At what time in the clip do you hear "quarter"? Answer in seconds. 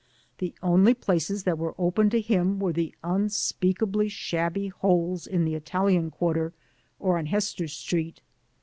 6.09-6.53